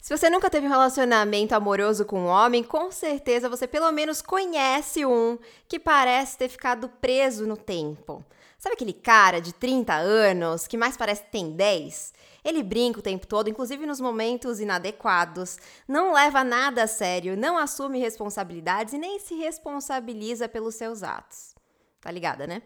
[0.00, 4.22] Se você nunca teve um relacionamento amoroso com um homem, com certeza você pelo menos
[4.22, 8.24] conhece um que parece ter ficado preso no tempo.
[8.58, 12.14] Sabe aquele cara de 30 anos que mais parece que tem 10?
[12.44, 17.58] Ele brinca o tempo todo, inclusive nos momentos inadequados, não leva nada a sério, não
[17.58, 21.54] assume responsabilidades e nem se responsabiliza pelos seus atos.
[22.00, 22.62] Tá ligada, né?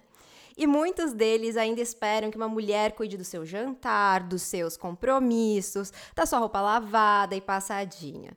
[0.57, 5.93] E muitos deles ainda esperam que uma mulher cuide do seu jantar, dos seus compromissos,
[6.15, 8.37] da sua roupa lavada e passadinha.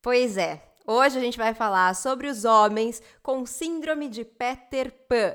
[0.00, 5.34] Pois é, hoje a gente vai falar sobre os homens com síndrome de Peter Pan.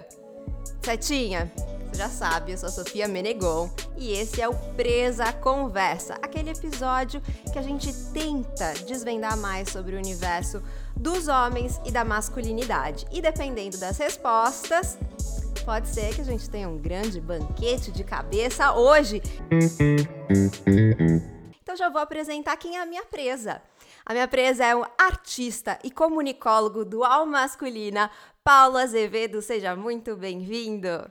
[0.81, 1.51] Setinha,
[1.93, 6.49] você já sabe, eu sou a Sofia Menegon e esse é o Presa Conversa, aquele
[6.49, 10.61] episódio que a gente tenta desvendar mais sobre o universo
[10.95, 13.05] dos homens e da masculinidade.
[13.11, 14.97] E dependendo das respostas,
[15.63, 19.21] pode ser que a gente tenha um grande banquete de cabeça hoje.
[21.61, 23.61] Então já vou apresentar quem é a minha presa.
[24.05, 28.11] A minha presa é um artista e comunicólogo dual masculina,
[28.43, 29.41] Paulo Azevedo.
[29.41, 31.09] Seja muito bem-vindo.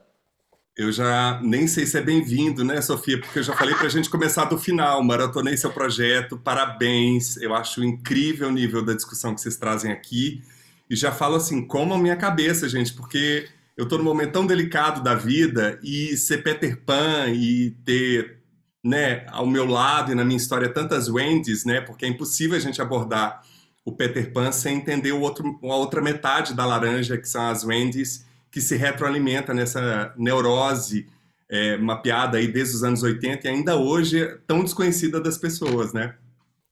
[0.77, 3.19] Eu já nem sei se é bem-vindo, né, Sofia?
[3.19, 5.03] Porque eu já falei para a gente começar do final.
[5.03, 7.37] Maratonei seu projeto, parabéns.
[7.37, 10.43] Eu acho incrível o nível da discussão que vocês trazem aqui.
[10.89, 14.45] E já falo assim, como a minha cabeça, gente, porque eu estou num momento tão
[14.45, 18.43] delicado da vida e ser Peter Pan e ter
[18.83, 22.59] né, ao meu lado e na minha história tantas Wendys, né, porque é impossível a
[22.59, 23.41] gente abordar
[23.85, 27.63] o Peter Pan sem entender o outro, a outra metade da laranja, que são as
[27.63, 31.07] Wendys, que se retroalimenta nessa neurose
[31.49, 35.93] é, mapeada aí desde os anos 80 e ainda hoje é tão desconhecida das pessoas,
[35.93, 36.15] né?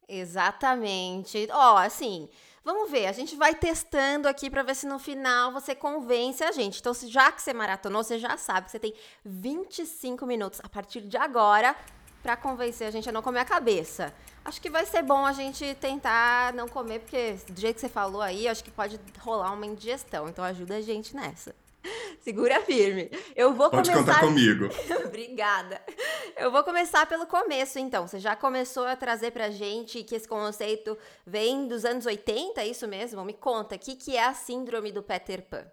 [0.07, 1.47] Exatamente.
[1.51, 2.27] Ó, oh, assim,
[2.63, 6.51] vamos ver, a gente vai testando aqui para ver se no final você convence a
[6.51, 6.79] gente.
[6.79, 8.93] Então, já que você maratonou, você já sabe que você tem
[9.25, 11.75] 25 minutos a partir de agora
[12.21, 14.13] para convencer a gente a não comer a cabeça.
[14.45, 17.89] Acho que vai ser bom a gente tentar não comer, porque do jeito que você
[17.89, 20.27] falou aí, acho que pode rolar uma indigestão.
[20.29, 21.55] Então ajuda a gente nessa.
[22.21, 23.09] Segura firme.
[23.35, 24.13] Eu vou Pode começar.
[24.13, 24.69] contar comigo.
[25.05, 25.81] Obrigada.
[26.37, 28.07] Eu vou começar pelo começo, então.
[28.07, 32.67] Você já começou a trazer pra gente que esse conceito vem dos anos 80, é
[32.67, 33.23] isso mesmo?
[33.23, 35.63] Me conta, o que, que é a síndrome do Peter Pan?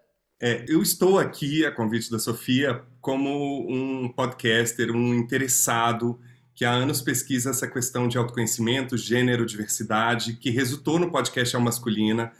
[0.41, 6.19] É, eu estou aqui, a convite da Sofia, como um podcaster, um interessado
[6.55, 11.65] que há anos pesquisa essa questão de autoconhecimento, gênero, diversidade, que resultou no podcast Alma
[11.65, 12.31] Masculina,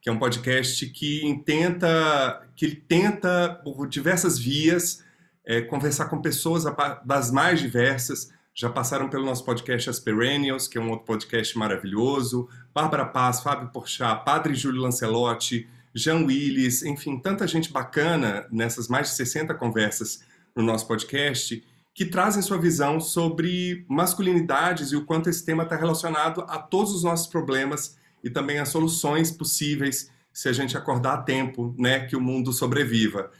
[0.00, 5.04] que é um podcast que tenta, que tenta por diversas vias
[5.48, 6.64] é, conversar com pessoas
[7.06, 8.30] das mais diversas.
[8.54, 12.46] Já passaram pelo nosso podcast As Perennials, que é um outro podcast maravilhoso.
[12.74, 19.08] Bárbara Paz, Fábio Porchat, Padre Júlio Lancelotti, Jean Willis, enfim, tanta gente bacana nessas mais
[19.08, 20.22] de 60 conversas
[20.54, 25.76] no nosso podcast que trazem sua visão sobre masculinidades e o quanto esse tema está
[25.76, 31.14] relacionado a todos os nossos problemas e também as soluções possíveis se a gente acordar
[31.14, 33.30] a tempo, né, que o mundo sobreviva.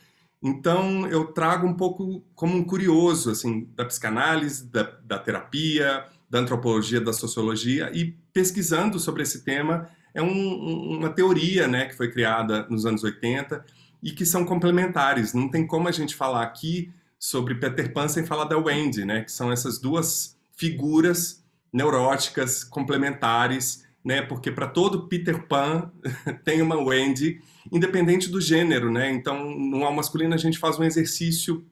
[0.43, 6.39] Então eu trago um pouco como um curioso assim da psicanálise, da, da terapia, da
[6.39, 12.11] antropologia, da sociologia e pesquisando sobre esse tema é um, uma teoria, né, que foi
[12.11, 13.65] criada nos anos 80
[14.03, 15.35] e que são complementares.
[15.35, 19.23] Não tem como a gente falar aqui sobre Peter Pan sem falar da Wendy, né?
[19.23, 24.23] Que são essas duas figuras neuróticas complementares, né?
[24.23, 25.93] Porque para todo Peter Pan
[26.43, 29.11] tem uma Wendy, independente do gênero, né?
[29.11, 31.63] Então, no ao masculino a gente faz um exercício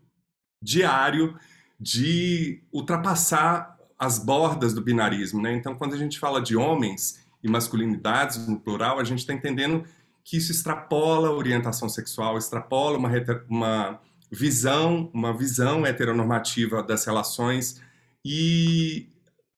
[0.63, 1.35] diário
[1.81, 5.55] de ultrapassar as bordas do binarismo, né?
[5.55, 9.85] Então, quando a gente fala de homens e masculinidades no plural, a gente está entendendo
[10.23, 13.09] que isso extrapola a orientação sexual, extrapola uma,
[13.49, 17.81] uma visão, uma visão heteronormativa das relações
[18.23, 19.09] e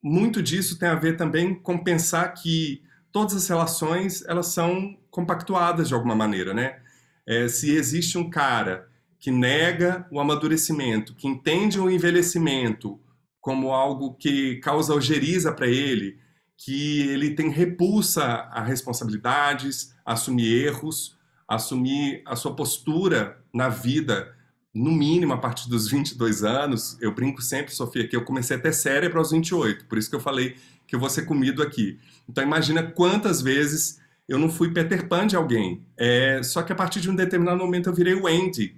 [0.02, 2.82] muito disso tem a ver também com pensar que
[3.12, 6.80] todas as relações elas são compactuadas de alguma maneira, né?
[7.26, 8.88] É, se existe um cara
[9.18, 13.00] que nega o amadurecimento, que entende o envelhecimento
[13.40, 16.18] como algo que causa ojeriza para ele,
[16.56, 21.16] que ele tem repulsa a responsabilidades, assumir erros,
[21.46, 24.34] assumir a sua postura na vida
[24.78, 28.60] no mínimo a partir dos 22 anos, eu brinco sempre, Sofia, que eu comecei a
[28.60, 31.98] ter cérebro aos 28, por isso que eu falei que eu vou ser comido aqui.
[32.28, 35.82] Então imagina quantas vezes eu não fui Peter Pan de alguém.
[35.96, 38.76] É, só que a partir de um determinado momento eu virei o Andy,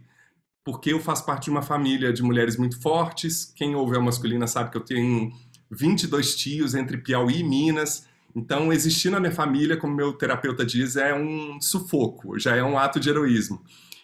[0.64, 3.52] porque eu faço parte de uma família de mulheres muito fortes.
[3.54, 5.32] Quem ouve a masculina sabe que eu tenho
[5.70, 8.06] 22 tios entre Piauí e Minas.
[8.34, 12.78] Então, existir na minha família, como meu terapeuta diz, é um sufoco, já é um
[12.78, 13.60] ato de heroísmo.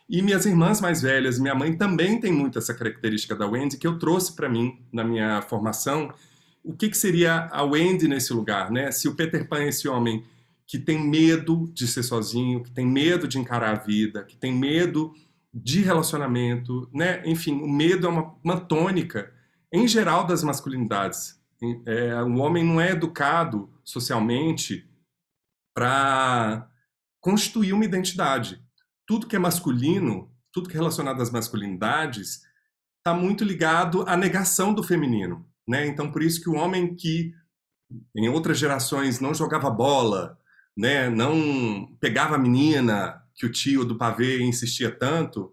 [0.09, 3.87] E minhas irmãs mais velhas, minha mãe também tem muito essa característica da Wendy que
[3.87, 6.13] eu trouxe para mim na minha formação
[6.63, 8.91] o que, que seria a Wendy nesse lugar, né?
[8.91, 10.25] Se o Peter Pan é esse homem
[10.67, 14.53] que tem medo de ser sozinho, que tem medo de encarar a vida, que tem
[14.53, 15.15] medo
[15.55, 17.23] de relacionamento, né?
[17.25, 19.33] Enfim, o medo é uma, uma tônica
[19.73, 21.41] em geral das masculinidades.
[21.87, 24.89] É, o homem não é educado socialmente
[25.75, 26.69] para
[27.21, 28.61] constituir uma identidade.
[29.07, 32.41] Tudo que é masculino, tudo que é relacionado às masculinidades,
[32.99, 35.47] está muito ligado à negação do feminino.
[35.67, 35.87] Né?
[35.87, 37.33] Então, por isso que o homem que
[38.17, 40.39] em outras gerações não jogava bola,
[40.77, 45.53] né, não pegava a menina que o tio do pavê insistia tanto,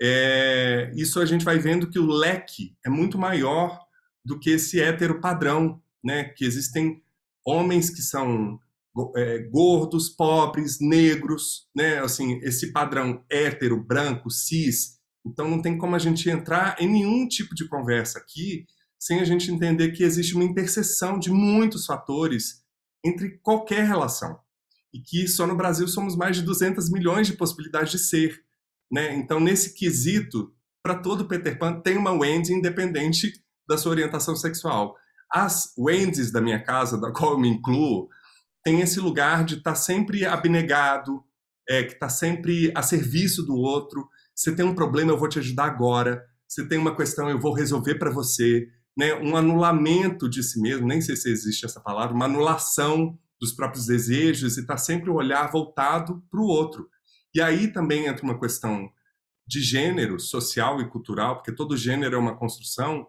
[0.00, 3.78] é, isso a gente vai vendo que o leque é muito maior
[4.24, 7.02] do que esse hétero padrão, né, que existem
[7.44, 8.58] homens que são
[9.16, 15.94] é, gordos, pobres, negros, né, assim, esse padrão hétero, branco, cis, então não tem como
[15.94, 18.66] a gente entrar em nenhum tipo de conversa aqui
[18.98, 22.62] sem a gente entender que existe uma interseção de muitos fatores
[23.04, 24.38] entre qualquer relação.
[24.92, 28.38] E que só no Brasil somos mais de 200 milhões de possibilidades de ser.
[28.92, 29.14] Né?
[29.14, 30.52] Então, nesse quesito,
[30.82, 33.32] para todo Peter Pan tem uma Wendy independente
[33.66, 34.94] da sua orientação sexual.
[35.32, 38.08] As Wendys da minha casa, da qual eu me incluo,
[38.64, 41.24] tem esse lugar de estar tá sempre abnegado,
[41.68, 44.08] é, que está sempre a serviço do outro,
[44.40, 46.24] você tem um problema, eu vou te ajudar agora.
[46.48, 48.66] Você tem uma questão, eu vou resolver para você.
[48.96, 49.14] Né?
[49.14, 53.86] Um anulamento de si mesmo, nem sei se existe essa palavra, uma anulação dos próprios
[53.86, 56.88] desejos e está sempre o olhar voltado para o outro.
[57.34, 58.90] E aí também entra uma questão
[59.46, 63.06] de gênero, social e cultural, porque todo gênero é uma construção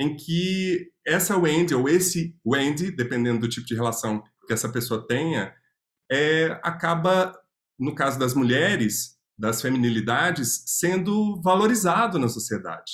[0.00, 5.06] em que essa Wendy ou esse Wendy, dependendo do tipo de relação que essa pessoa
[5.06, 5.54] tenha,
[6.10, 7.32] é, acaba,
[7.78, 12.92] no caso das mulheres, das feminilidades sendo valorizado na sociedade.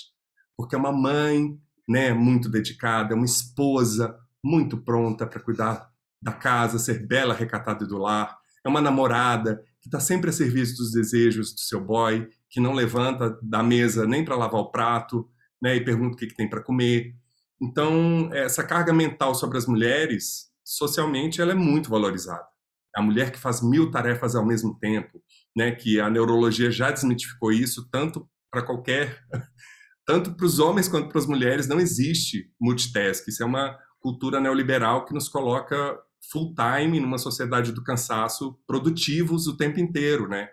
[0.56, 1.58] Porque é uma mãe
[1.88, 5.90] né, muito dedicada, é uma esposa muito pronta para cuidar
[6.22, 8.38] da casa, ser bela, recatada do lar.
[8.64, 12.72] É uma namorada que está sempre a serviço dos desejos do seu boy, que não
[12.72, 15.28] levanta da mesa nem para lavar o prato,
[15.62, 17.14] né, e pergunta o que, que tem para comer.
[17.60, 22.46] Então, essa carga mental sobre as mulheres, socialmente, ela é muito valorizada.
[22.94, 25.22] A mulher que faz mil tarefas ao mesmo tempo,
[25.56, 29.18] né, que a neurologia já desmitificou isso, tanto para qualquer,
[30.04, 33.26] tanto para os homens quanto para as mulheres, não existe multitask.
[33.26, 35.98] Isso é uma cultura neoliberal que nos coloca
[36.30, 40.48] full time numa sociedade do cansaço, produtivos o tempo inteiro, né?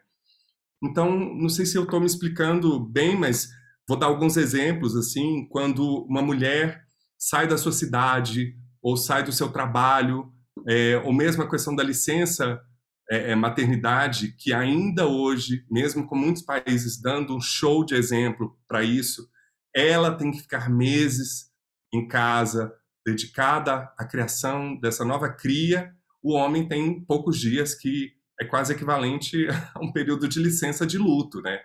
[0.81, 3.49] Então, não sei se eu estou me explicando bem, mas
[3.87, 6.85] vou dar alguns exemplos, assim, quando uma mulher
[7.17, 8.55] sai da sua cidade
[8.85, 10.31] ou sai do seu trabalho,
[10.67, 12.61] é, ou mesmo a questão da licença
[13.09, 18.55] é, é, maternidade que ainda hoje, mesmo com muitos países dando um show de exemplo
[18.67, 19.27] para isso,
[19.75, 21.49] ela tem que ficar meses
[21.91, 22.71] em casa,
[23.03, 25.91] dedicada à criação dessa nova cria.
[26.21, 30.99] O homem tem poucos dias, que é quase equivalente a um período de licença de
[30.99, 31.59] luto, né?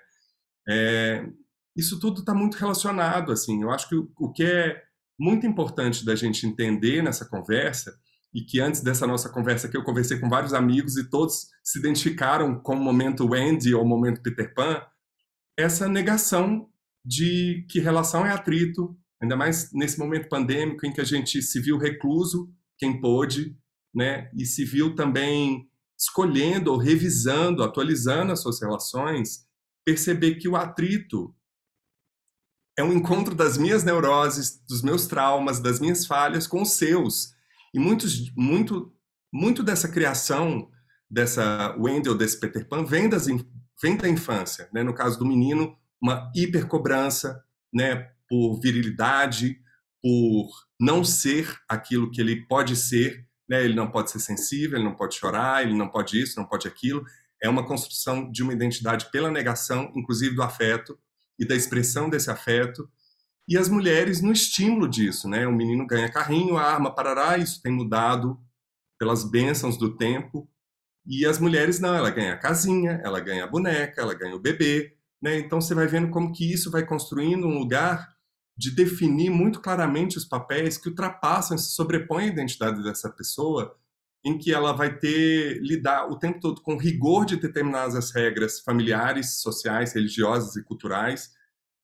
[0.67, 1.29] É,
[1.77, 3.61] isso tudo está muito relacionado, assim.
[3.63, 4.90] Eu acho que o, o que é
[5.21, 7.95] muito importante da gente entender nessa conversa
[8.33, 11.79] e que antes dessa nossa conversa aqui eu conversei com vários amigos e todos se
[11.79, 14.81] identificaram com o momento Wendy ou o momento Peter Pan,
[15.59, 16.71] essa negação
[17.05, 21.61] de que relação é atrito, ainda mais nesse momento pandêmico em que a gente se
[21.61, 23.55] viu recluso, quem pôde,
[23.95, 29.45] né, e se viu também escolhendo ou revisando, atualizando as suas relações,
[29.85, 31.35] perceber que o atrito
[32.81, 37.35] é um encontro das minhas neuroses, dos meus traumas, das minhas falhas com os seus
[37.73, 38.93] e muitos, muito,
[39.33, 40.69] muito dessa criação
[41.09, 43.27] dessa Wendell, desse Peter Pan, vem, das,
[43.83, 44.69] vem da infância.
[44.73, 44.83] Né?
[44.83, 48.11] No caso do menino, uma hipercobrança né?
[48.29, 49.61] por virilidade,
[50.01, 50.49] por
[50.81, 53.27] não ser aquilo que ele pode ser.
[53.49, 53.65] Né?
[53.65, 56.69] Ele não pode ser sensível, ele não pode chorar, ele não pode isso, não pode
[56.69, 57.05] aquilo.
[57.43, 60.99] É uma construção de uma identidade pela negação, inclusive do afeto
[61.41, 62.89] e da expressão desse afeto
[63.51, 65.45] e as mulheres no estímulo disso, né?
[65.45, 68.39] O menino ganha carrinho, arma, parará, isso tem mudado
[68.97, 70.49] pelas bênçãos do tempo.
[71.05, 74.41] E as mulheres não, ela ganha a casinha, ela ganha a boneca, ela ganha o
[74.41, 75.37] bebê, né?
[75.37, 78.15] Então você vai vendo como que isso vai construindo um lugar
[78.57, 83.77] de definir muito claramente os papéis que ultrapassam, se sobrepõem a identidade dessa pessoa,
[84.25, 89.41] em que ela vai ter lidar o tempo todo com rigor de determinadas regras familiares,
[89.41, 91.31] sociais, religiosas e culturais,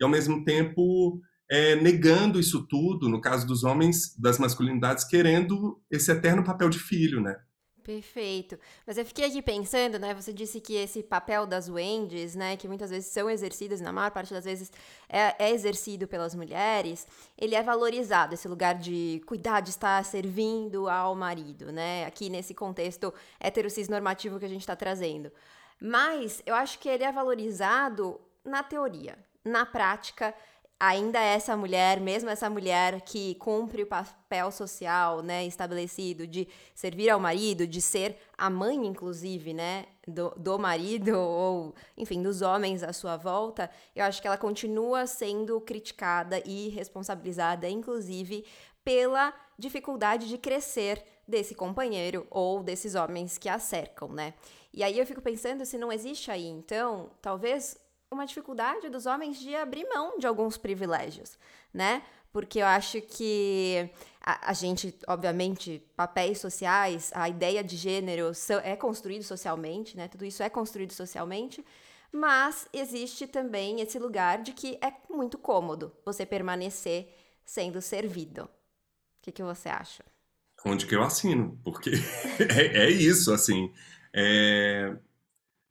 [0.01, 5.81] e ao mesmo tempo é, negando isso tudo, no caso dos homens, das masculinidades, querendo
[5.91, 7.37] esse eterno papel de filho, né?
[7.87, 8.59] Perfeito.
[8.85, 10.13] Mas eu fiquei aqui pensando, né?
[10.13, 14.11] Você disse que esse papel das Wendy's, né, que muitas vezes são exercidas, na maior
[14.11, 14.73] parte das vezes
[15.09, 17.07] é, é, exercido pelas mulheres,
[17.39, 22.05] ele é valorizado, esse lugar de cuidar, de estar servindo ao marido, né?
[22.07, 25.31] Aqui nesse contexto heterocis normativo que a gente está trazendo.
[25.81, 29.17] Mas eu acho que ele é valorizado na teoria.
[29.45, 30.35] Na prática,
[30.79, 36.47] ainda é essa mulher, mesmo essa mulher que cumpre o papel social, né, estabelecido de
[36.75, 42.43] servir ao marido, de ser a mãe, inclusive, né, do, do marido ou, enfim, dos
[42.43, 48.45] homens à sua volta, eu acho que ela continua sendo criticada e responsabilizada, inclusive,
[48.85, 54.35] pela dificuldade de crescer desse companheiro ou desses homens que a cercam, né?
[54.73, 57.79] E aí eu fico pensando se não existe aí, então, talvez
[58.11, 61.39] uma dificuldade dos homens de abrir mão de alguns privilégios,
[61.73, 62.03] né?
[62.33, 68.33] Porque eu acho que a, a gente, obviamente, papéis sociais, a ideia de gênero
[68.63, 70.07] é construído socialmente, né?
[70.09, 71.65] Tudo isso é construído socialmente,
[72.13, 77.13] mas existe também esse lugar de que é muito cômodo você permanecer
[77.45, 78.45] sendo servido.
[78.45, 78.49] O
[79.23, 80.05] que, que você acha?
[80.65, 81.91] Onde que eu assino, porque
[82.55, 83.73] é, é, isso, assim.
[84.13, 84.97] É...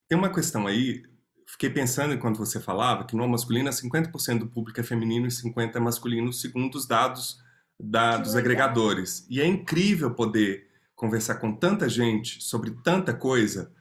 [0.07, 1.03] Tem uma questão aí,
[1.45, 5.75] fiquei pensando enquanto você falava que no masculino 50% do público é feminino e 50%
[5.75, 7.39] é masculino, segundo os dados
[7.79, 9.25] da, dos agregadores.
[9.29, 13.71] E é incrível poder conversar com tanta gente sobre tanta coisa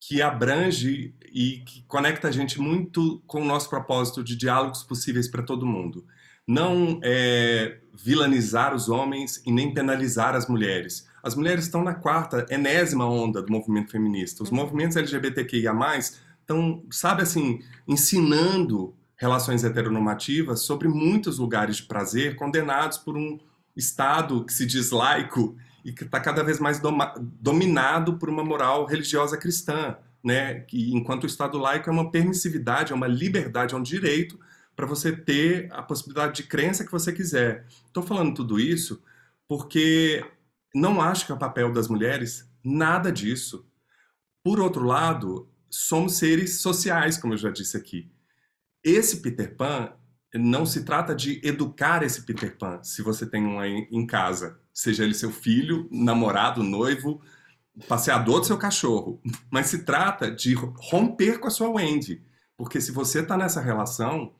[0.00, 5.28] que abrange e que conecta a gente muito com o nosso propósito de diálogos possíveis
[5.28, 6.06] para todo mundo.
[6.46, 11.08] Não é, vilanizar os homens e nem penalizar as mulheres.
[11.22, 14.44] As mulheres estão na quarta, enésima onda do movimento feminista.
[14.44, 14.58] Os uhum.
[14.58, 15.74] movimentos LGBTQIA+,
[16.46, 23.38] então, sabe assim, ensinando relações heteronormativas sobre muitos lugares de prazer condenados por um
[23.74, 26.80] Estado que se diz laico e que está cada vez mais
[27.40, 30.60] dominado por uma moral religiosa cristã, né?
[30.60, 34.38] Que enquanto o Estado laico é uma permissividade, é uma liberdade, é um direito
[34.76, 37.66] para você ter a possibilidade de crença que você quiser.
[37.86, 39.02] Estou falando tudo isso
[39.48, 40.24] porque
[40.72, 43.66] não acho que é o papel das mulheres nada disso.
[44.44, 48.10] Por outro lado, somos seres sociais, como eu já disse aqui.
[48.82, 49.92] Esse Peter Pan
[50.34, 55.04] não se trata de educar esse Peter Pan, se você tem um em casa, seja
[55.04, 57.20] ele seu filho, namorado, noivo,
[57.88, 59.20] passeador do seu cachorro,
[59.50, 62.22] mas se trata de romper com a sua Wendy,
[62.56, 64.32] porque se você está nessa relação,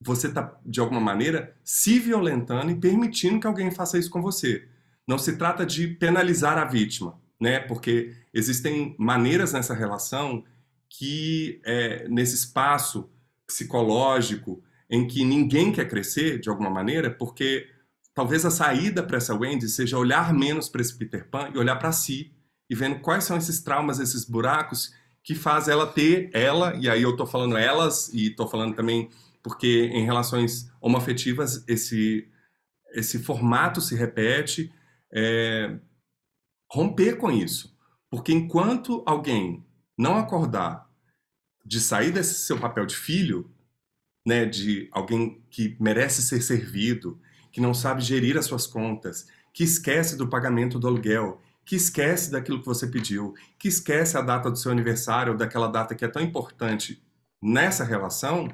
[0.00, 4.66] você está de alguma maneira se violentando e permitindo que alguém faça isso com você.
[5.06, 7.58] Não se trata de penalizar a vítima, né?
[7.60, 10.44] Porque existem maneiras nessa relação
[10.88, 13.10] que é, nesse espaço
[13.46, 17.68] psicológico em que ninguém quer crescer de alguma maneira, porque
[18.14, 21.76] talvez a saída para essa Wendy seja olhar menos para esse Peter Pan e olhar
[21.76, 22.32] para si
[22.68, 24.92] e vendo quais são esses traumas, esses buracos
[25.22, 29.10] que faz ela ter ela, e aí eu estou falando elas e estou falando também
[29.42, 32.28] porque em relações homoafetivas esse
[32.92, 34.72] esse formato se repete,
[35.12, 35.78] é,
[36.70, 37.76] romper com isso.
[38.10, 39.64] Porque enquanto alguém
[39.98, 40.88] não acordar
[41.64, 43.50] de sair desse seu papel de filho,
[44.24, 49.64] né, de alguém que merece ser servido, que não sabe gerir as suas contas, que
[49.64, 54.50] esquece do pagamento do aluguel, que esquece daquilo que você pediu, que esquece a data
[54.50, 57.02] do seu aniversário daquela data que é tão importante
[57.42, 58.48] nessa relação,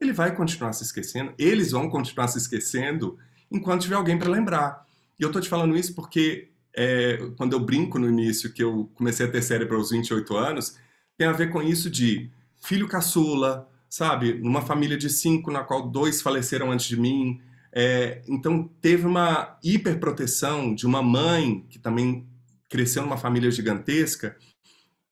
[0.00, 3.18] ele vai continuar se esquecendo, eles vão continuar se esquecendo
[3.50, 4.86] enquanto tiver alguém para lembrar.
[5.18, 8.90] E eu tô te falando isso porque é, quando eu brinco no início que eu
[8.94, 10.78] comecei a ter cérebro aos 28 anos,
[11.16, 12.30] tem a ver com isso de
[12.62, 14.34] filho caçula, sabe?
[14.34, 17.40] Numa família de cinco, na qual dois faleceram antes de mim.
[17.72, 22.26] É, então, teve uma hiperproteção de uma mãe que também
[22.68, 24.36] cresceu numa família gigantesca,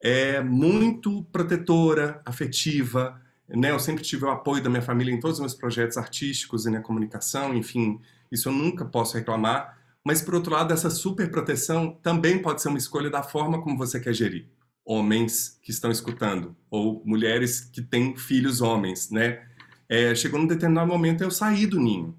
[0.03, 3.21] é muito protetora, afetiva.
[3.49, 3.71] Né?
[3.71, 6.71] Eu sempre tive o apoio da minha família em todos os meus projetos artísticos e
[6.71, 9.79] na comunicação, enfim, isso eu nunca posso reclamar.
[10.05, 13.79] Mas, por outro lado, essa super proteção também pode ser uma escolha da forma como
[13.79, 14.47] você quer gerir
[14.85, 19.43] homens que estão escutando, ou mulheres que têm filhos homens, né?
[19.89, 22.17] É, chegou num determinado momento eu saí do ninho,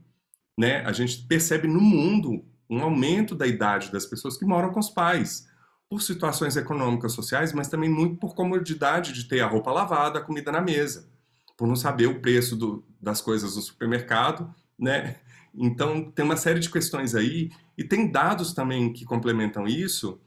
[0.58, 0.82] né?
[0.86, 4.90] A gente percebe no mundo um aumento da idade das pessoas que moram com os
[4.90, 5.48] pais,
[5.90, 10.22] por situações econômicas, sociais, mas também muito por comodidade de ter a roupa lavada, a
[10.22, 11.08] comida na mesa,
[11.56, 15.18] por não saber o preço do, das coisas no supermercado, né?
[15.54, 20.20] Então tem uma série de questões aí e tem dados também que complementam isso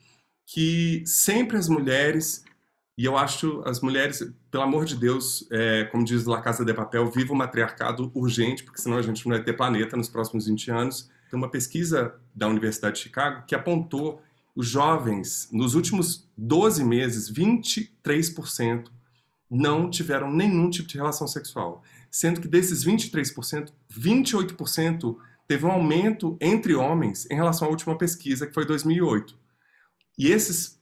[0.51, 2.43] que sempre as mulheres,
[2.97, 6.73] e eu acho as mulheres, pelo amor de Deus, é, como diz La Casa de
[6.73, 10.47] Papel, viva o matriarcado urgente, porque senão a gente não vai ter planeta nos próximos
[10.47, 11.11] 20 anos.
[11.31, 14.23] Tem uma pesquisa da Universidade de Chicago que apontou
[14.57, 18.89] os jovens, nos últimos 12 meses, 23%
[19.51, 21.83] não tiveram nenhum tipo de relação sexual.
[22.11, 28.47] Sendo que desses 23%, 28% teve um aumento entre homens em relação à última pesquisa,
[28.47, 29.37] que foi 2008.
[30.19, 30.79] E esses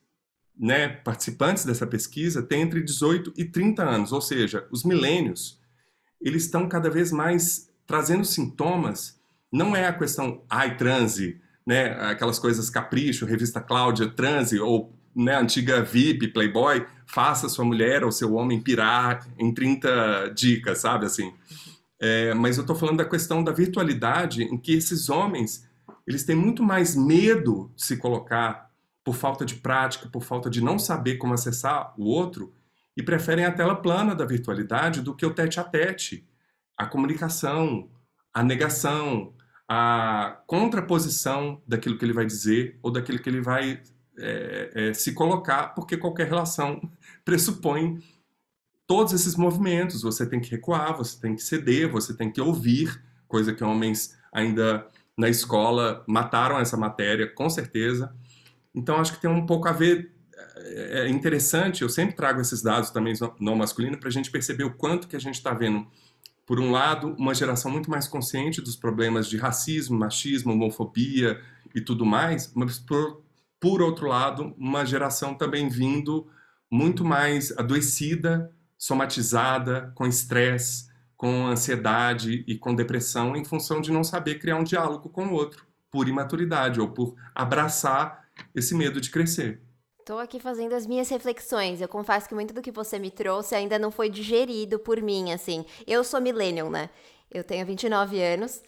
[0.59, 5.61] né, participantes dessa pesquisa têm entre 18 e 30 anos, ou seja, os milênios,
[6.21, 9.21] eles estão cada vez mais trazendo sintomas.
[9.53, 15.37] Não é a questão, ai, transe, né, aquelas coisas capricho, revista Cláudia, transe, ou né,
[15.37, 21.33] antiga VIP, Playboy, faça sua mulher ou seu homem pirar em 30 dicas, sabe assim.
[22.01, 25.67] É, mas eu estou falando da questão da virtualidade, em que esses homens
[26.07, 28.66] eles têm muito mais medo de se colocar
[29.07, 32.53] por falta de prática, por falta de não saber como acessar o outro,
[32.97, 36.29] e preferem a tela plana da virtualidade do que o tete a tete,
[36.77, 37.89] a comunicação,
[38.35, 39.33] a negação,
[39.69, 43.81] a contraposição daquilo que ele vai dizer ou daquilo que ele vai
[44.19, 46.81] é, é, se colocar, porque qualquer relação
[47.25, 48.03] pressupõe
[48.89, 50.03] todos esses movimentos.
[50.03, 54.19] Você tem que recuar, você tem que ceder, você tem que ouvir, coisa que homens
[54.33, 54.85] ainda
[55.17, 58.13] na escola mataram essa matéria, com certeza.
[58.77, 60.13] Então, acho que tem um pouco a ver.
[60.59, 64.65] É, é interessante, eu sempre trago esses dados também no masculino para a gente perceber
[64.65, 65.87] o quanto que a gente está vendo
[66.47, 71.41] por um lado, uma geração muito mais consciente dos problemas de racismo, machismo, homofobia
[71.75, 73.21] e tudo mais, mas por,
[73.59, 76.29] por outro lado, uma geração também vindo
[76.71, 84.05] muito mais adoecida, somatizada, com estresse, com ansiedade e com depressão, em função de não
[84.05, 89.11] saber criar um diálogo com o outro, por imaturidade ou por abraçar esse medo de
[89.11, 89.61] crescer.
[90.05, 91.81] Tô aqui fazendo as minhas reflexões.
[91.81, 95.33] Eu confesso que muito do que você me trouxe ainda não foi digerido por mim,
[95.33, 95.65] assim.
[95.87, 96.91] Eu sou millennial, né?
[97.31, 98.63] Eu tenho 29 anos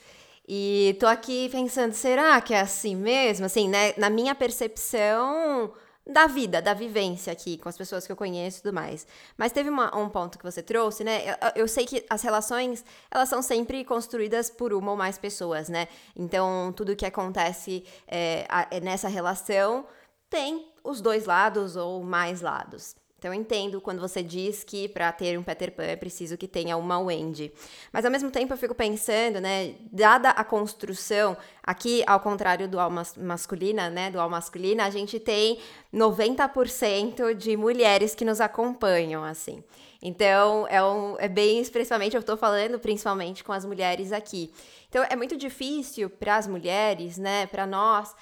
[0.49, 3.47] e tô aqui pensando, será que é assim mesmo?
[3.47, 3.95] Assim, né?
[3.97, 5.73] Na minha percepção
[6.09, 9.07] da vida, da vivência aqui com as pessoas que eu conheço e tudo mais.
[9.37, 11.31] Mas teve uma, um ponto que você trouxe, né?
[11.31, 15.69] Eu, eu, sei que as relações, elas são sempre construídas por uma ou mais pessoas,
[15.69, 15.87] né?
[16.17, 19.87] Então, tudo que acontece é, a, nessa relação
[20.31, 22.97] tem os dois lados ou mais lados.
[23.19, 26.47] Então eu entendo quando você diz que para ter um Peter Pan é preciso que
[26.47, 27.53] tenha uma Wendy.
[27.93, 32.79] Mas ao mesmo tempo eu fico pensando, né, dada a construção, aqui ao contrário do
[32.79, 35.59] alma masculina, né, do alma masculina, a gente tem
[35.93, 39.65] 90% de mulheres que nos acompanham, assim.
[40.01, 44.53] Então, é, um, é bem expressamente, eu estou falando principalmente com as mulheres aqui.
[44.89, 48.15] Então, é muito difícil para as mulheres, né, para nós,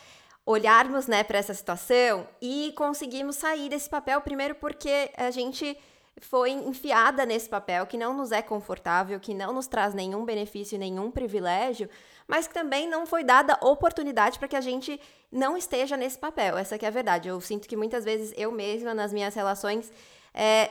[0.46, 5.76] olharmos né, para essa situação e conseguirmos sair desse papel, primeiro porque a gente
[6.20, 10.78] foi enfiada nesse papel que não nos é confortável, que não nos traz nenhum benefício,
[10.78, 11.90] nenhum privilégio,
[12.26, 16.56] mas que também não foi dada oportunidade para que a gente não esteja nesse papel.
[16.56, 17.28] Essa é a verdade.
[17.28, 19.92] Eu sinto que muitas vezes eu mesma, nas minhas relações,
[20.32, 20.70] é,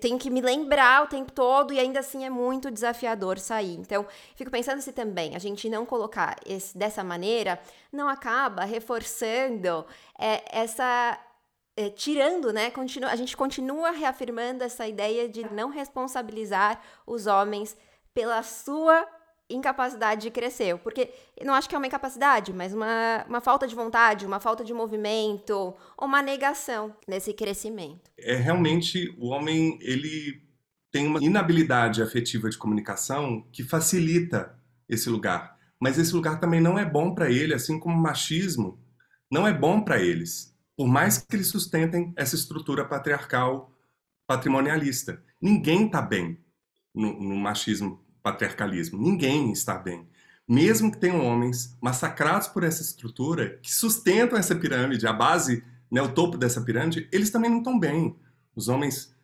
[0.00, 3.74] tenho que me lembrar o tempo todo e ainda assim é muito desafiador sair.
[3.74, 7.60] Então, fico pensando se também a gente não colocar esse, dessa maneira
[7.92, 9.84] não acaba reforçando
[10.18, 11.18] é, essa.
[11.76, 12.70] É, tirando, né?
[12.70, 17.76] Continua, a gente continua reafirmando essa ideia de não responsabilizar os homens
[18.14, 19.08] pela sua
[19.48, 20.76] incapacidade de crescer.
[20.78, 21.10] Porque
[21.44, 24.72] não acho que é uma incapacidade, mas uma, uma falta de vontade, uma falta de
[24.72, 28.10] movimento, uma negação nesse crescimento.
[28.18, 30.42] É realmente o homem, ele
[30.90, 35.58] tem uma inabilidade afetiva de comunicação que facilita esse lugar.
[35.80, 38.82] Mas esse lugar também não é bom para ele, assim como o machismo
[39.30, 40.54] não é bom para eles.
[40.76, 43.72] Por mais que eles sustentem essa estrutura patriarcal
[44.26, 45.22] patrimonialista.
[45.40, 46.38] Ninguém está bem
[46.94, 48.98] no, no machismo patriarcalismo.
[48.98, 50.08] Ninguém está bem.
[50.48, 56.00] Mesmo que tenham homens massacrados por essa estrutura, que sustentam essa pirâmide, a base, né,
[56.02, 58.16] o topo dessa pirâmide, eles também não estão bem.
[58.56, 59.14] Os homens,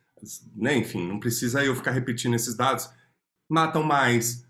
[0.55, 2.89] né, enfim, não precisa eu ficar repetindo esses dados,
[3.49, 4.45] matam mais,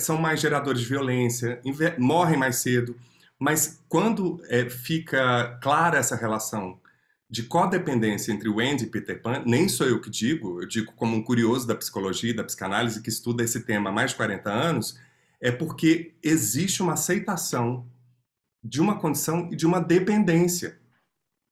[0.00, 1.60] são mais geradores de violência,
[1.98, 2.96] morrem mais cedo.
[3.38, 6.80] Mas quando é, fica clara essa relação
[7.30, 10.92] de codependência entre o Andy e Peter Pan, nem sou eu que digo, eu digo
[10.92, 14.50] como um curioso da psicologia, da psicanálise, que estuda esse tema há mais de 40
[14.50, 14.98] anos,
[15.40, 17.86] é porque existe uma aceitação
[18.64, 20.78] de uma condição e de uma dependência,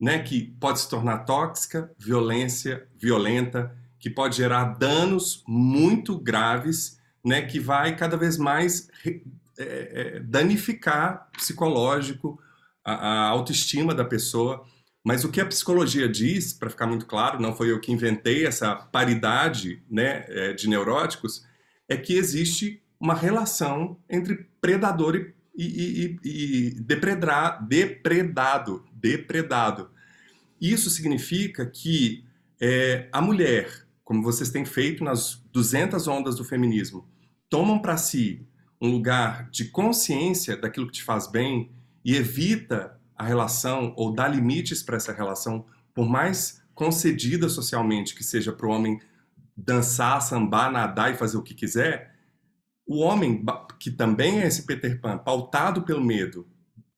[0.00, 7.42] né, que pode se tornar tóxica, violência, violenta, que pode gerar danos muito graves, né,
[7.42, 8.88] que vai cada vez mais
[9.58, 12.40] é, é, danificar psicológico,
[12.84, 14.64] a, a autoestima da pessoa.
[15.07, 18.45] Mas o que a psicologia diz, para ficar muito claro, não foi eu que inventei
[18.45, 21.47] essa paridade né, é, de neuróticos,
[21.88, 27.64] é que existe uma relação entre predador e, e, e, e depredado,
[28.92, 29.92] depredado.
[30.61, 32.25] Isso significa que
[32.61, 37.09] é, a mulher, como vocês têm feito nas 200 ondas do feminismo,
[37.49, 38.45] tomam para si
[38.81, 41.71] um lugar de consciência daquilo que te faz bem
[42.05, 48.22] e evita a relação ou dá limites para essa relação, por mais concedida socialmente que
[48.22, 49.00] seja para o homem
[49.57, 52.14] dançar, sambar, nadar e fazer o que quiser,
[52.87, 53.44] o homem
[53.81, 56.46] que também é esse Peter Pan, pautado pelo medo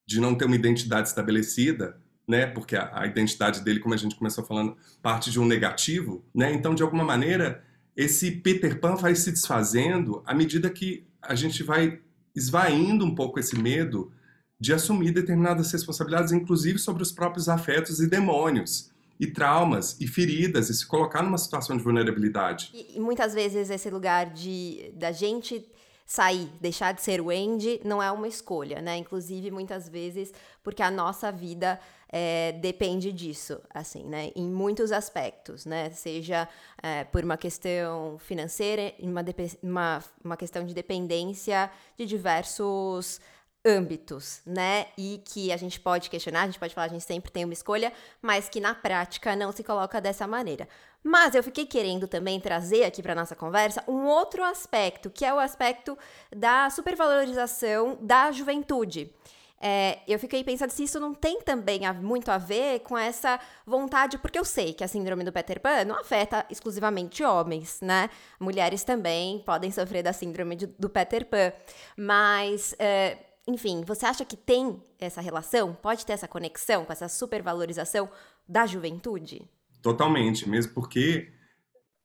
[0.05, 2.45] de não ter uma identidade estabelecida, né?
[2.45, 6.53] Porque a, a, identidade dele, como a gente começou falando, parte de um negativo, né?
[6.53, 7.63] Então, de alguma maneira,
[7.95, 11.99] esse Peter Pan vai se desfazendo à medida que a gente vai
[12.35, 14.11] esvaindo um pouco esse medo
[14.59, 20.69] de assumir determinadas responsabilidades, inclusive sobre os próprios afetos e demônios e traumas e feridas
[20.69, 22.71] e se colocar numa situação de vulnerabilidade.
[22.73, 25.65] E, e muitas vezes esse lugar de da gente
[26.09, 28.97] sair, deixar de ser o Andy, não é uma escolha, né?
[28.97, 31.79] Inclusive, muitas vezes, porque a nossa vida
[32.11, 34.31] é, depende disso, assim, né?
[34.35, 35.91] Em muitos aspectos, né?
[35.91, 36.49] Seja
[36.81, 39.23] é, por uma questão financeira, uma,
[39.61, 43.21] uma, uma questão de dependência de diversos
[43.65, 44.87] âmbitos, né?
[44.97, 47.53] E que a gente pode questionar, a gente pode falar, a gente sempre tem uma
[47.53, 47.91] escolha,
[48.21, 50.67] mas que na prática não se coloca dessa maneira.
[51.03, 55.33] Mas eu fiquei querendo também trazer aqui para nossa conversa um outro aspecto, que é
[55.33, 55.97] o aspecto
[56.35, 59.13] da supervalorização da juventude.
[59.61, 64.17] É, eu fiquei pensando se isso não tem também muito a ver com essa vontade,
[64.17, 68.09] porque eu sei que a síndrome do Peter Pan não afeta exclusivamente homens, né?
[68.39, 71.51] Mulheres também podem sofrer da síndrome de, do Peter Pan,
[71.97, 72.73] mas.
[72.79, 73.17] É,
[73.49, 75.73] enfim, você acha que tem essa relação?
[75.73, 78.07] Pode ter essa conexão com essa supervalorização
[78.47, 79.41] da juventude?
[79.81, 81.31] Totalmente, mesmo porque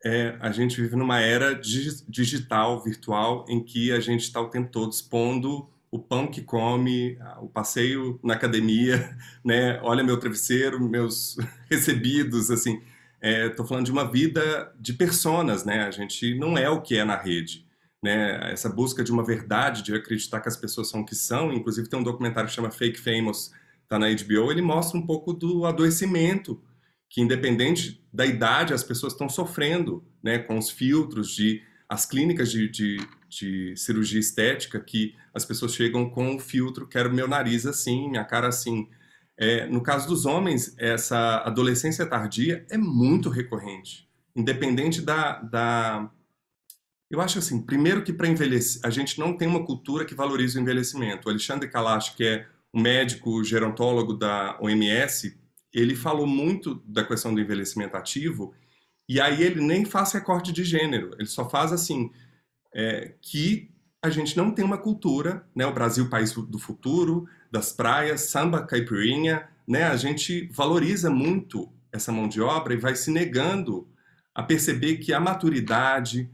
[0.02, 4.70] é, a gente vive numa era digital, virtual, em que a gente está o tempo
[4.70, 9.78] todo expondo o pão que come, o passeio na academia, né?
[9.83, 11.37] Olha meu travesseiro, meus
[11.70, 12.83] recebidos, assim.
[13.22, 15.85] Estou é, falando de uma vida de personas, né?
[15.85, 17.66] A gente não é o que é na rede,
[18.05, 18.53] né?
[18.53, 21.51] Essa busca de uma verdade, de acreditar que as pessoas são o que são.
[21.51, 23.51] Inclusive tem um documentário que chama Fake Famous,
[23.88, 24.53] tá na HBO.
[24.53, 26.62] Ele mostra um pouco do adoecimento
[27.09, 32.51] que independente da idade as pessoas estão sofrendo, né, com os filtros de as clínicas
[32.51, 37.64] de, de, de cirurgia estética que as pessoas chegam com o filtro, quero meu nariz
[37.64, 38.87] assim, minha cara assim.
[39.38, 46.11] É, no caso dos homens, essa adolescência tardia é muito recorrente, independente da, da
[47.14, 50.59] eu acho assim, primeiro que para envelhecer, a gente não tem uma cultura que valoriza
[50.59, 51.27] o envelhecimento.
[51.27, 55.38] O Alexandre Kalash, que é o médico gerontólogo da OMS,
[55.72, 58.53] ele falou muito da questão do envelhecimento ativo,
[59.09, 62.11] e aí ele nem faz recorte de gênero, ele só faz assim,
[62.74, 63.70] é, que
[64.03, 68.66] a gente não tem uma cultura, né, o Brasil, país do futuro, das praias, samba,
[68.66, 73.88] caipirinha, né, a gente valoriza muito essa mão de obra e vai se negando
[74.35, 76.29] a perceber que a maturidade,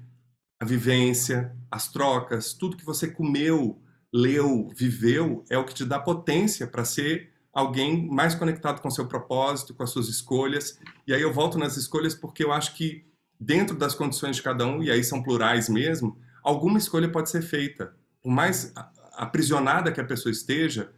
[0.60, 3.80] a vivência, as trocas, tudo que você comeu,
[4.12, 9.06] leu, viveu, é o que te dá potência para ser alguém mais conectado com seu
[9.06, 10.78] propósito, com as suas escolhas.
[11.06, 13.06] E aí eu volto nas escolhas porque eu acho que
[13.40, 17.40] dentro das condições de cada um, e aí são plurais mesmo, alguma escolha pode ser
[17.40, 17.94] feita.
[18.22, 18.72] Por mais
[19.14, 20.92] aprisionada que a pessoa esteja,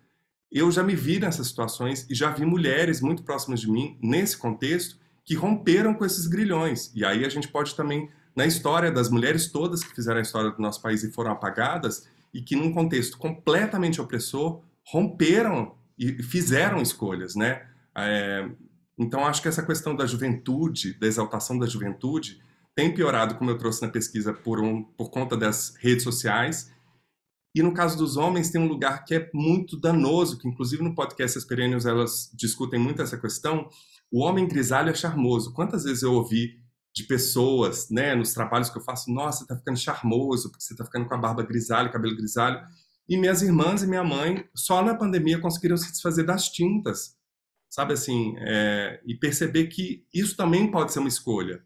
[0.50, 4.36] eu já me vi nessas situações e já vi mulheres muito próximas de mim nesse
[4.36, 6.90] contexto que romperam com esses grilhões.
[6.96, 10.50] E aí a gente pode também na história das mulheres todas que fizeram a história
[10.50, 16.80] do nosso país e foram apagadas e que num contexto completamente opressor romperam e fizeram
[16.80, 17.66] escolhas, né?
[17.94, 18.48] É,
[18.98, 22.40] então, acho que essa questão da juventude, da exaltação da juventude,
[22.74, 26.72] tem piorado, como eu trouxe na pesquisa, por, um, por conta das redes sociais.
[27.54, 30.94] E no caso dos homens, tem um lugar que é muito danoso, que inclusive no
[30.94, 33.68] podcast As Perênios elas discutem muito essa questão.
[34.10, 35.52] O homem grisalho é charmoso.
[35.52, 36.61] Quantas vezes eu ouvi
[36.94, 40.76] de pessoas, né, nos trabalhos que eu faço, nossa, você tá ficando charmoso, porque você
[40.76, 42.60] tá ficando com a barba grisalha, cabelo grisalho.
[43.08, 47.16] E minhas irmãs e minha mãe, só na pandemia, conseguiram se desfazer das tintas,
[47.70, 48.34] sabe assim?
[48.38, 51.64] É, e perceber que isso também pode ser uma escolha,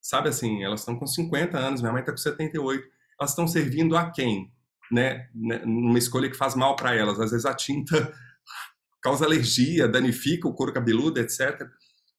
[0.00, 0.62] sabe assim?
[0.62, 2.86] Elas estão com 50 anos, minha mãe está com 78,
[3.20, 4.52] elas estão servindo a quem?
[4.92, 5.28] Né?
[5.34, 5.58] né?
[5.66, 7.18] Numa escolha que faz mal para elas.
[7.20, 8.12] Às vezes a tinta
[9.02, 11.68] causa alergia, danifica o couro cabeludo, etc.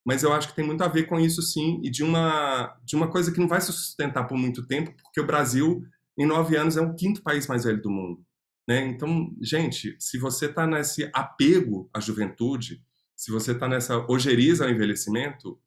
[0.10, 2.96] Mas eu acho que tem muito a ver com isso, sim, e de uma, de
[2.96, 5.84] uma coisa que não vai se sustentar por muito tempo, porque o Brasil,
[6.18, 8.26] em nove anos, é o quinto país mais velho do mundo.
[8.68, 8.88] Né?
[8.88, 12.84] Então, gente, se você está nesse apego à juventude,
[13.16, 15.62] se você está nessa ojeriza ao envelhecimento,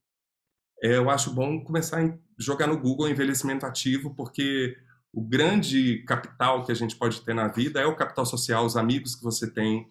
[0.83, 4.77] é, eu acho bom começar a jogar no Google envelhecimento ativo, porque
[5.13, 8.77] o grande capital que a gente pode ter na vida é o capital social, os
[8.77, 9.87] amigos que você tem,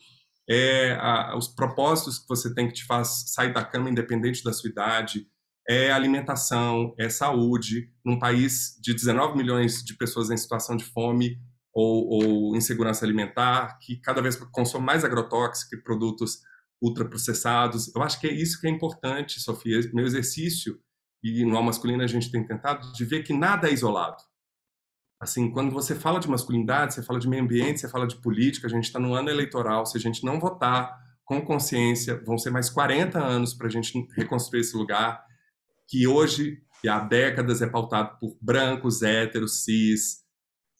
[0.49, 4.53] é a, os propósitos que você tem que te faz sair da cama independente da
[4.53, 5.27] sua idade,
[5.67, 7.91] é alimentação, é saúde.
[8.03, 11.37] Num país de 19 milhões de pessoas em situação de fome
[11.73, 16.39] ou, ou insegurança alimentar, que cada vez consome mais agrotóxico e produtos
[16.81, 17.93] ultraprocessados.
[17.95, 19.79] Eu acho que é isso que é importante, Sofia.
[19.93, 20.79] Meu exercício,
[21.23, 24.21] e no Al Masculino a gente tem tentado, de ver que nada é isolado.
[25.21, 28.65] Assim, quando você fala de masculinidade, você fala de meio ambiente, você fala de política,
[28.65, 32.49] a gente está no ano eleitoral, se a gente não votar com consciência, vão ser
[32.49, 35.23] mais 40 anos para a gente reconstruir esse lugar
[35.87, 40.23] que hoje e há décadas é pautado por brancos, héteros, cis,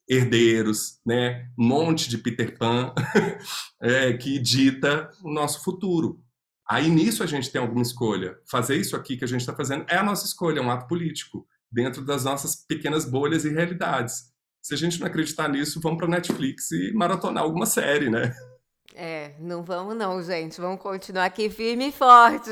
[0.10, 1.48] herdeiros, né?
[1.56, 2.96] um monte de Peter Pan
[3.80, 6.20] é, que dita o nosso futuro.
[6.68, 8.40] Aí nisso a gente tem alguma escolha.
[8.50, 10.88] Fazer isso aqui que a gente está fazendo é a nossa escolha, é um ato
[10.88, 14.31] político, dentro das nossas pequenas bolhas e realidades.
[14.62, 18.36] Se a gente não acreditar nisso, vamos para Netflix e maratonar alguma série, né?
[18.94, 20.60] É, não vamos não, gente.
[20.60, 22.50] Vamos continuar aqui firme e forte.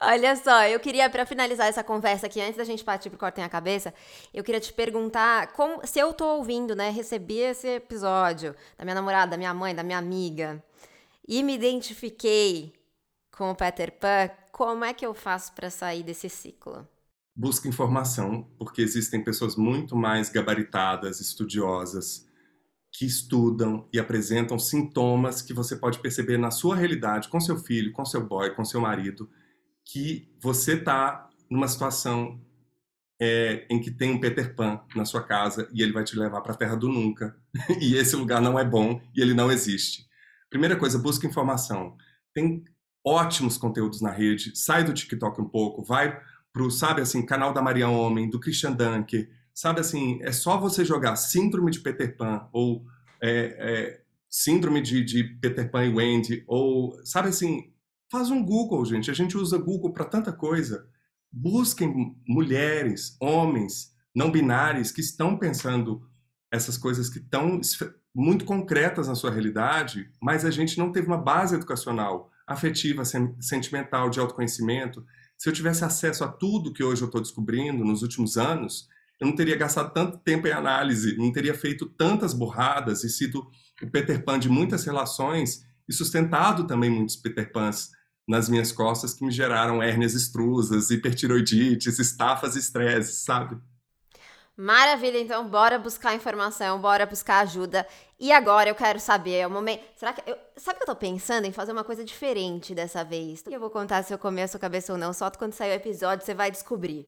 [0.00, 3.44] Olha só, eu queria, para finalizar essa conversa aqui, antes da gente partir pro Cortem
[3.44, 3.92] a Cabeça,
[4.32, 8.94] eu queria te perguntar como, se eu tô ouvindo, né, recebi esse episódio da minha
[8.94, 10.62] namorada, da minha mãe, da minha amiga,
[11.26, 12.72] e me identifiquei
[13.36, 16.86] com o Peter Pan, como é que eu faço para sair desse ciclo?
[17.38, 22.26] Busca informação, porque existem pessoas muito mais gabaritadas, estudiosas,
[22.90, 27.92] que estudam e apresentam sintomas que você pode perceber na sua realidade, com seu filho,
[27.92, 29.30] com seu boy, com seu marido,
[29.84, 32.40] que você está numa situação
[33.20, 36.40] é, em que tem um Peter Pan na sua casa e ele vai te levar
[36.40, 37.36] para a Terra do Nunca.
[37.80, 40.08] e esse lugar não é bom e ele não existe.
[40.50, 41.96] Primeira coisa, busca informação.
[42.34, 42.64] Tem
[43.06, 44.56] ótimos conteúdos na rede.
[44.56, 46.20] Sai do TikTok um pouco, vai
[46.58, 50.84] pro, sabe assim, canal da Maria Homem, do Christian Dunker, sabe assim, é só você
[50.84, 52.84] jogar Síndrome de Peter Pan ou
[53.22, 57.72] é, é, Síndrome de, de, Peter Pan e Wendy ou, sabe assim,
[58.10, 59.08] faz um Google, gente.
[59.08, 60.84] A gente usa Google para tanta coisa.
[61.30, 66.02] Busquem mulheres, homens, não binários que estão pensando
[66.50, 67.60] essas coisas que estão
[68.12, 73.04] muito concretas na sua realidade, mas a gente não teve uma base educacional, afetiva,
[73.40, 75.04] sentimental, de autoconhecimento.
[75.38, 78.88] Se eu tivesse acesso a tudo que hoje eu estou descobrindo nos últimos anos,
[79.20, 83.48] eu não teria gastado tanto tempo em análise, não teria feito tantas borradas e sido
[83.80, 87.92] o Peter Pan de muitas relações e sustentado também muitos Peter Pans
[88.26, 93.56] nas minhas costas que me geraram hérnias estrusas, hipertiroidites, estafas e estresse, sabe?
[94.60, 97.86] Maravilha, então bora buscar informação, bora buscar ajuda.
[98.18, 99.84] E agora eu quero saber, é o momento.
[99.94, 100.28] Será que.
[100.28, 103.44] Eu, sabe que eu tô pensando em fazer uma coisa diferente dessa vez?
[103.48, 106.26] Eu vou contar se eu começo a cabeça ou não, só quando sair o episódio
[106.26, 107.06] você vai descobrir.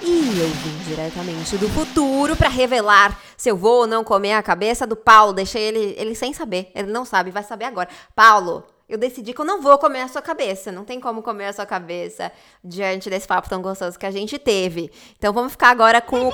[0.00, 4.42] E eu vim diretamente do futuro para revelar se eu vou ou não comer a
[4.42, 5.32] cabeça do Paulo.
[5.32, 6.70] Deixei ele, ele sem saber.
[6.76, 7.88] Ele não sabe, vai saber agora.
[8.14, 10.72] Paulo, eu decidi que eu não vou comer a sua cabeça.
[10.72, 12.32] Não tem como comer a sua cabeça
[12.64, 14.90] diante desse papo tão gostoso que a gente teve.
[15.16, 16.32] Então vamos ficar agora com o.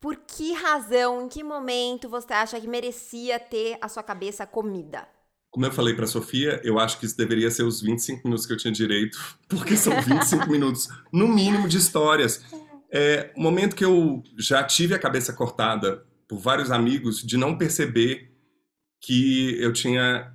[0.00, 5.06] Por que razão, em que momento você acha que merecia ter a sua cabeça comida?
[5.50, 8.52] Como eu falei para Sofia, eu acho que isso deveria ser os 25 minutos que
[8.52, 12.42] eu tinha direito, porque são 25 minutos, no mínimo, de histórias.
[12.90, 17.56] É, o momento que eu já tive a cabeça cortada por vários amigos de não
[17.56, 18.35] perceber
[19.06, 20.32] que eu tinha,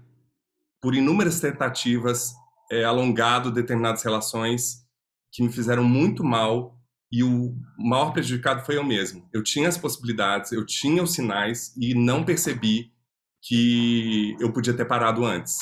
[0.81, 2.33] por inúmeras tentativas,
[2.71, 4.85] é, alongado determinadas relações
[5.29, 6.77] que me fizeram muito mal
[7.11, 9.27] e o maior prejudicado foi eu mesmo.
[9.33, 12.93] Eu tinha as possibilidades, eu tinha os sinais e não percebi
[13.41, 15.57] que eu podia ter parado antes.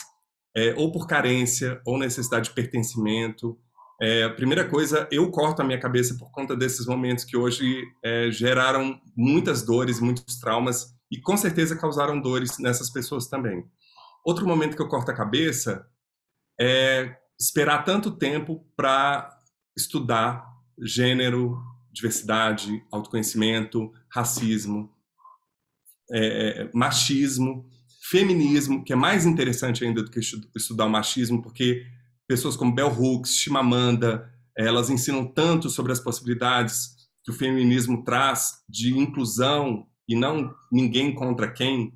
[0.55, 3.57] É, ou por carência, ou necessidade de pertencimento.
[3.99, 7.81] É, a primeira coisa, eu corto a minha cabeça por conta desses momentos que hoje
[8.03, 13.65] é, geraram muitas dores, muitos traumas, e com certeza causaram dores nessas pessoas também.
[14.25, 15.87] Outro momento que eu corto a cabeça
[16.59, 19.37] é esperar tanto tempo para
[19.75, 20.45] estudar
[20.81, 21.57] gênero,
[21.91, 24.93] diversidade, autoconhecimento, racismo,
[26.11, 27.67] é, é, machismo,
[28.01, 30.19] feminismo, que é mais interessante ainda do que
[30.55, 31.85] estudar o machismo, porque
[32.27, 38.63] pessoas como Bell Hooks, Chimamanda, elas ensinam tanto sobre as possibilidades que o feminismo traz
[38.67, 41.93] de inclusão e não ninguém contra quem,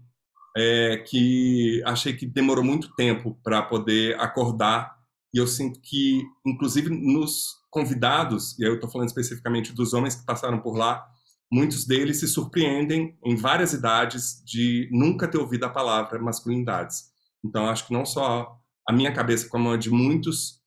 [0.56, 4.96] é, que achei que demorou muito tempo para poder acordar.
[5.34, 10.26] E eu sinto que, inclusive nos convidados, e eu estou falando especificamente dos homens que
[10.28, 11.04] passaram por lá,
[11.52, 17.06] muitos deles se surpreendem em várias idades de nunca ter ouvido a palavra masculinidades.
[17.44, 18.56] Então, acho que não só
[18.88, 20.62] a minha cabeça, como a de muitos,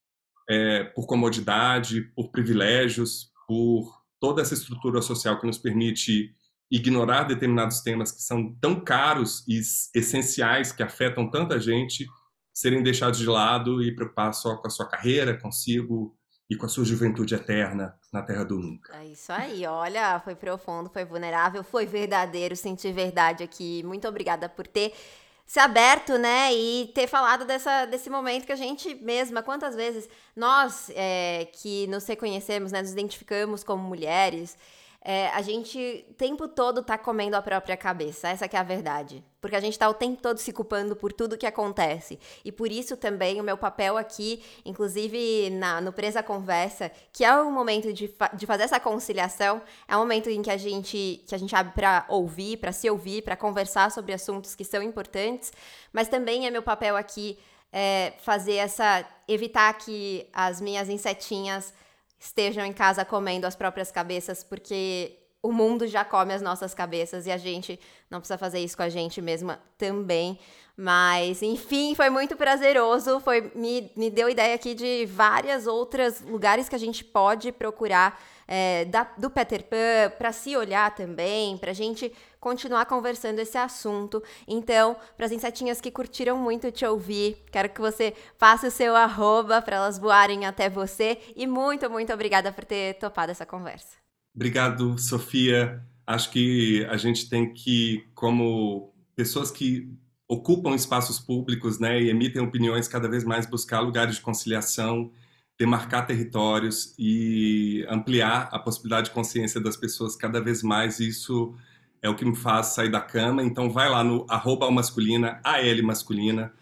[0.51, 3.89] é, por comodidade, por privilégios, por
[4.21, 6.35] toda essa estrutura social que nos permite
[6.71, 9.61] ignorar determinados temas que são tão caros e
[9.95, 12.07] essenciais, que afetam tanta gente,
[12.53, 16.17] serem deixados de lado e preocupar só com a sua carreira, consigo
[16.49, 18.97] e com a sua juventude eterna na terra do nunca.
[18.97, 23.83] É isso aí, olha, foi profundo, foi vulnerável, foi verdadeiro, senti verdade aqui.
[23.85, 24.93] Muito obrigada por ter
[25.45, 30.09] se aberto, né, e ter falado dessa, desse momento que a gente mesma, quantas vezes
[30.35, 34.59] nós é, que nos reconhecemos, né, nos identificamos como mulheres,
[35.09, 39.23] é, a gente o tempo todo tá comendo a própria cabeça, essa é a verdade.
[39.41, 42.19] Porque a gente tá o tempo todo se culpando por tudo que acontece.
[42.45, 47.33] E por isso também o meu papel aqui, inclusive na, no Presa Conversa, que é
[47.37, 51.23] o momento de, fa de fazer essa conciliação, é o momento em que a gente,
[51.25, 54.83] que a gente abre para ouvir, para se ouvir, para conversar sobre assuntos que são
[54.83, 55.53] importantes,
[55.93, 57.39] mas também é meu papel aqui
[57.73, 59.07] é, fazer essa.
[59.29, 61.73] evitar que as minhas insetinhas
[62.27, 67.27] estejam em casa comendo as próprias cabeças, porque o mundo já come as nossas cabeças
[67.27, 67.79] e a gente
[68.11, 70.39] não precisa fazer isso com a gente mesma também.
[70.77, 73.21] Mas, enfim, foi muito prazeroso.
[73.21, 78.21] Foi, me, me deu ideia aqui de várias outras lugares que a gente pode procurar
[78.47, 83.59] é, da, do Peter Pan para se olhar também, para a gente continuar conversando esse
[83.59, 84.23] assunto.
[84.47, 88.95] Então, para as insetinhas que curtiram muito te ouvir, quero que você passe o seu
[88.95, 91.19] arroba para elas voarem até você.
[91.35, 93.97] E muito, muito obrigada por ter topado essa conversa.
[94.35, 95.83] Obrigado, Sofia.
[96.07, 99.91] Acho que a gente tem que, como pessoas que
[100.29, 105.11] ocupam espaços públicos né, e emitem opiniões, cada vez mais buscar lugares de conciliação
[105.59, 111.01] demarcar territórios e ampliar a possibilidade de consciência das pessoas cada vez mais.
[111.01, 111.55] Isso
[112.03, 113.43] é o que me faz sair da cama.
[113.43, 116.53] Então, vai lá no arroba masculina, AL masculina,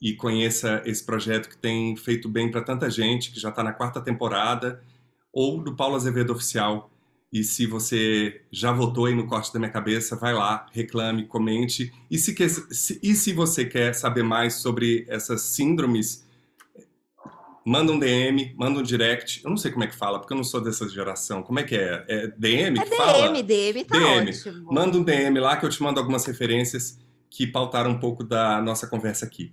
[0.00, 3.72] e conheça esse projeto que tem feito bem para tanta gente, que já está na
[3.72, 4.80] quarta temporada,
[5.32, 6.90] ou do Paulo Azevedo Oficial.
[7.32, 11.92] E se você já votou aí no corte da minha cabeça, vai lá, reclame, comente.
[12.08, 16.27] E se, quer, se, e se você quer saber mais sobre essas síndromes
[17.68, 19.44] manda um DM, manda um direct.
[19.44, 21.42] Eu não sei como é que fala, porque eu não sou dessa geração.
[21.42, 22.04] Como é que é?
[22.08, 23.42] É DM é que DM, fala?
[23.42, 24.30] DM, tá DM.
[24.30, 24.72] ótimo.
[24.72, 28.62] Manda um DM lá que eu te mando algumas referências que pautaram um pouco da
[28.62, 29.52] nossa conversa aqui.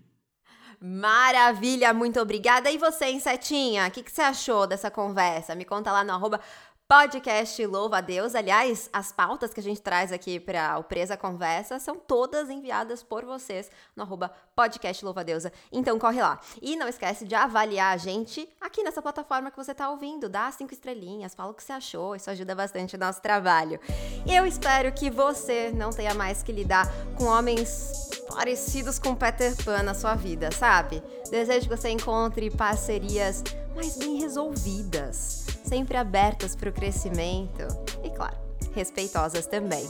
[0.79, 2.69] Maravilha, muito obrigada.
[2.69, 5.55] E você, Insetinha, o que, que, você achou dessa conversa?
[5.55, 6.39] Me conta lá no arroba
[6.87, 8.35] podcast Louva a Deus.
[8.35, 13.01] Aliás, as pautas que a gente traz aqui para o Presa Conversa são todas enviadas
[13.01, 15.51] por vocês no arroba podcast Louva Deusa.
[15.71, 16.39] Então corre lá.
[16.61, 20.29] E não esquece de avaliar a gente aqui nessa plataforma que você está ouvindo.
[20.29, 22.15] Dá cinco estrelinhas, fala o que você achou.
[22.15, 23.79] Isso ajuda bastante o nosso trabalho.
[24.27, 29.81] Eu espero que você não tenha mais que lidar com homens parecidos com Peter Pan
[29.81, 31.01] na sua vida, sabe?
[31.31, 33.43] Desejo que você encontre parcerias
[33.75, 37.67] mais bem resolvidas, sempre abertas para o crescimento
[38.03, 38.37] e, claro,
[38.73, 39.87] respeitosas também.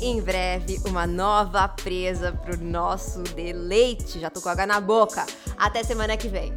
[0.00, 4.18] Em breve, uma nova presa para o nosso deleite.
[4.18, 5.24] Já tô com água na boca.
[5.56, 6.52] Até semana que vem.